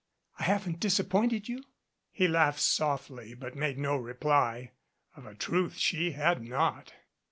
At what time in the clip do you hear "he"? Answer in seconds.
2.11-2.27